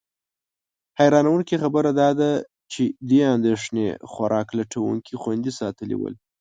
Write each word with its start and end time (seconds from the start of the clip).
حیرانونکې 0.99 1.55
خبره 1.63 1.89
دا 2.01 2.09
ده 2.19 2.31
چې 2.71 2.83
دې 3.09 3.21
اندېښنې 3.35 3.87
خوراک 4.11 4.47
لټونکي 4.59 5.13
خوندي 5.21 5.51
ساتلي 5.59 5.95
ول. 5.97 6.13